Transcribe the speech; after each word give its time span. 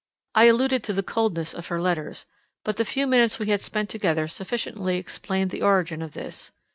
I 0.33 0.45
alluded 0.45 0.83
to 0.85 0.93
the 0.93 1.03
coldness 1.03 1.53
of 1.53 1.67
her 1.67 1.79
letters; 1.79 2.25
but 2.63 2.77
the 2.77 2.85
few 2.85 3.05
minutes 3.05 3.37
we 3.37 3.49
had 3.49 3.61
spent 3.61 3.87
together 3.91 4.27
sufficiently 4.27 4.97
explained 4.97 5.51
the 5.51 5.61
origin 5.61 6.01
of 6.01 6.13
this. 6.13 6.51